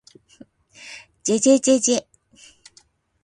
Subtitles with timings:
[1.23, 2.07] ｗ じぇじぇじぇじぇ ｗ